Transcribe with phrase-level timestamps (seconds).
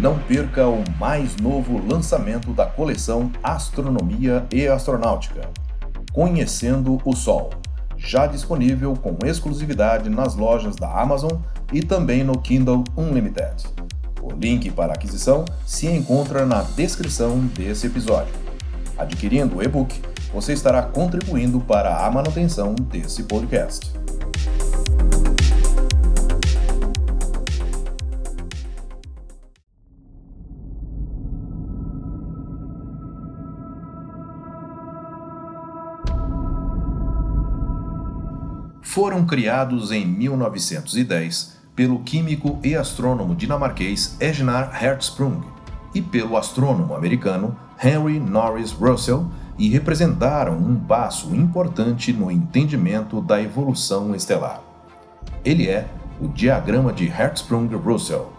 [0.00, 5.42] Não perca o mais novo lançamento da coleção Astronomia e Astronáutica,
[6.10, 7.50] Conhecendo o Sol,
[7.98, 11.32] já disponível com exclusividade nas lojas da Amazon
[11.70, 13.66] e também no Kindle Unlimited.
[14.22, 18.32] O link para aquisição se encontra na descrição desse episódio.
[18.96, 20.00] Adquirindo o e-book,
[20.32, 23.92] você estará contribuindo para a manutenção desse podcast.
[38.82, 45.42] Foram criados em 1910 pelo químico e astrônomo dinamarquês Egnar Hertzsprung
[45.94, 49.26] e pelo astrônomo americano Henry Norris Russell
[49.58, 54.62] e representaram um passo importante no entendimento da evolução estelar.
[55.44, 55.88] Ele é
[56.20, 58.30] o diagrama de Hertzsprung-Russell.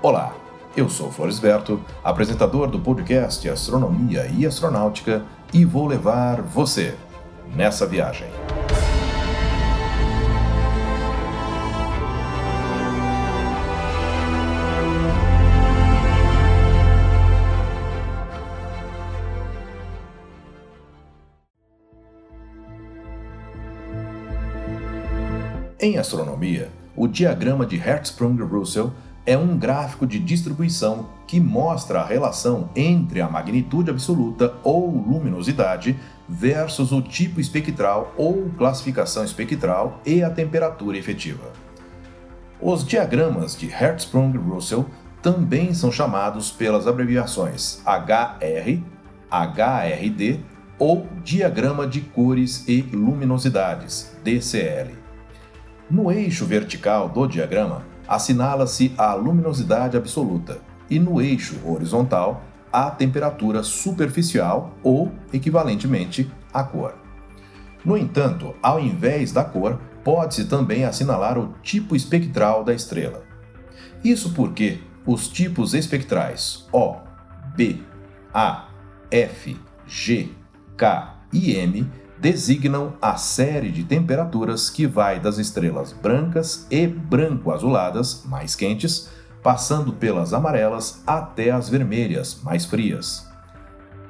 [0.00, 0.34] Olá,
[0.76, 6.96] eu sou Floresberto, apresentador do podcast Astronomia e Astronáutica, e vou levar você
[7.54, 8.26] nessa viagem.
[25.82, 28.92] Em astronomia, o diagrama de Hertzsprung-Russell
[29.26, 35.98] é um gráfico de distribuição que mostra a relação entre a magnitude absoluta ou luminosidade
[36.28, 41.50] versus o tipo espectral ou classificação espectral e a temperatura efetiva.
[42.60, 44.86] Os diagramas de Hertzsprung-Russell
[45.20, 48.80] também são chamados pelas abreviações HR,
[49.28, 50.38] HRD
[50.78, 55.01] ou Diagrama de Cores e Luminosidades, DCL.
[55.92, 63.62] No eixo vertical do diagrama, assinala-se a luminosidade absoluta e no eixo horizontal, a temperatura
[63.62, 66.94] superficial ou, equivalentemente, a cor.
[67.84, 73.22] No entanto, ao invés da cor, pode-se também assinalar o tipo espectral da estrela.
[74.02, 76.96] Isso porque os tipos espectrais O,
[77.54, 77.82] B,
[78.32, 78.66] A,
[79.10, 80.30] F, G,
[80.74, 81.86] K e M
[82.22, 89.08] designam a série de temperaturas que vai das estrelas brancas e branco-azuladas, mais quentes,
[89.42, 93.28] passando pelas amarelas até as vermelhas, mais frias.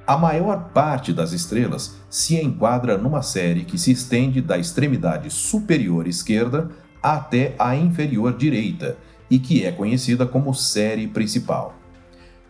[0.06, 6.06] A maior parte das estrelas se enquadra numa série que se estende da extremidade superior
[6.06, 6.68] esquerda
[7.02, 8.98] até a inferior direita
[9.30, 11.76] e que é conhecida como série principal.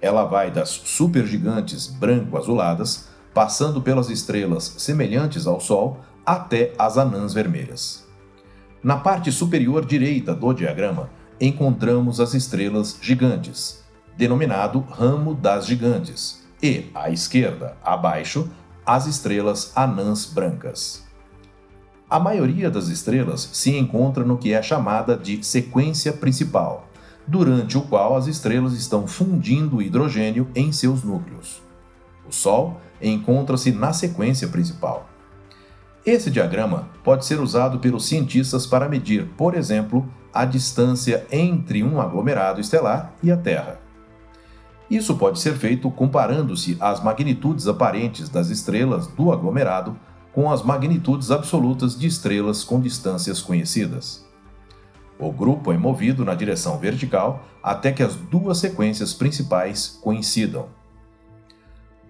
[0.00, 8.06] Ela vai das supergigantes branco-azuladas passando pelas estrelas semelhantes ao Sol até as anãs vermelhas.
[8.82, 11.10] Na parte superior direita do diagrama,
[11.40, 13.82] encontramos as estrelas gigantes,
[14.16, 18.48] denominado ramo das gigantes, e, à esquerda, abaixo,
[18.86, 21.04] as estrelas anãs brancas.
[22.08, 26.88] A maioria das estrelas se encontra no que é chamada de sequência principal,
[27.26, 31.62] durante o qual as estrelas estão fundindo hidrogênio em seus núcleos.
[32.26, 35.08] O Sol encontra-se na sequência principal.
[36.04, 42.00] Esse diagrama pode ser usado pelos cientistas para medir, por exemplo, a distância entre um
[42.00, 43.80] aglomerado estelar e a Terra.
[44.90, 49.96] Isso pode ser feito comparando-se as magnitudes aparentes das estrelas do aglomerado
[50.32, 54.26] com as magnitudes absolutas de estrelas com distâncias conhecidas.
[55.18, 60.66] O grupo é movido na direção vertical até que as duas sequências principais coincidam.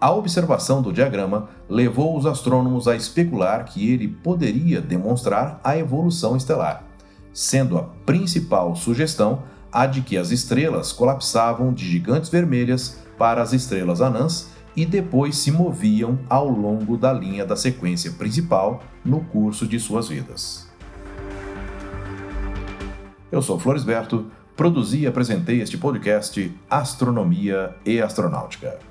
[0.03, 6.37] A observação do diagrama levou os astrônomos a especular que ele poderia demonstrar a evolução
[6.37, 6.83] estelar,
[7.33, 13.53] sendo a principal sugestão a de que as estrelas colapsavam de gigantes vermelhas para as
[13.53, 19.69] estrelas anãs e depois se moviam ao longo da linha da sequência principal no curso
[19.69, 20.67] de suas vidas.
[23.31, 24.27] Eu sou Floresberto,
[24.57, 28.91] produzi e apresentei este podcast Astronomia e Astronáutica.